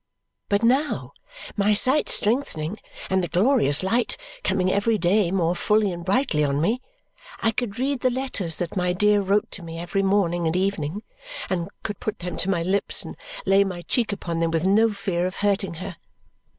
But 0.49 0.63
now, 0.63 1.11
my 1.55 1.73
sight 1.75 2.09
strengthening 2.09 2.79
and 3.11 3.23
the 3.23 3.27
glorious 3.27 3.83
light 3.83 4.17
coming 4.43 4.71
every 4.71 4.97
day 4.97 5.29
more 5.29 5.55
fully 5.55 5.91
and 5.91 6.03
brightly 6.03 6.43
on 6.43 6.59
me, 6.59 6.81
I 7.43 7.51
could 7.51 7.77
read 7.77 7.99
the 7.99 8.09
letters 8.09 8.55
that 8.55 8.75
my 8.75 8.93
dear 8.93 9.21
wrote 9.21 9.51
to 9.51 9.61
me 9.61 9.77
every 9.77 10.01
morning 10.01 10.47
and 10.47 10.55
evening 10.55 11.03
and 11.51 11.69
could 11.83 11.99
put 11.99 12.17
them 12.17 12.35
to 12.37 12.49
my 12.49 12.63
lips 12.63 13.03
and 13.05 13.15
lay 13.45 13.63
my 13.63 13.83
cheek 13.83 14.11
upon 14.11 14.39
them 14.39 14.49
with 14.49 14.65
no 14.65 14.91
fear 14.91 15.27
of 15.27 15.35
hurting 15.35 15.75
her. 15.75 15.95